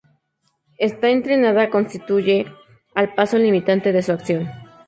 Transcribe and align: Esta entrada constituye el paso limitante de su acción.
Esta 0.79 1.09
entrada 1.11 1.69
constituye 1.69 2.47
el 2.95 3.13
paso 3.13 3.37
limitante 3.37 3.91
de 3.91 4.01
su 4.01 4.11
acción. 4.11 4.49